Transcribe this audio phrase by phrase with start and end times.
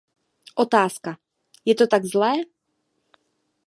[0.55, 1.11] Otázka:
[1.65, 2.33] Je to tak zlé?